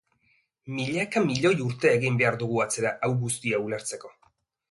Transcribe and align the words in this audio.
Milaka 0.77 1.21
miloi 1.25 1.51
urte 1.65 1.91
egin 1.99 2.17
behar 2.21 2.39
dugu 2.43 2.63
atzera 2.65 2.93
hau 3.09 3.13
guztia 3.27 3.63
ulertzeko. 3.67 4.13